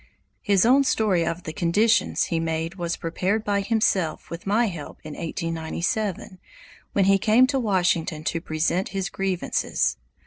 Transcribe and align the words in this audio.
His 0.41 0.65
own 0.65 0.83
story 0.83 1.23
of 1.23 1.43
the 1.43 1.53
conditions 1.53 2.23
he 2.23 2.39
made 2.39 2.73
was 2.73 2.97
prepared 2.97 3.43
by 3.43 3.61
himself 3.61 4.31
with 4.31 4.47
my 4.47 4.65
help 4.65 4.97
in 5.03 5.13
1897, 5.13 6.39
when 6.93 7.05
he 7.05 7.19
came 7.19 7.45
to 7.45 7.59
Washington 7.59 8.23
to 8.23 8.41
present 8.41 8.89
his 8.97 9.11
grievances. 9.11 9.97